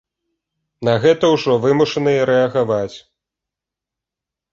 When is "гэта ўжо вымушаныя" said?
1.03-2.21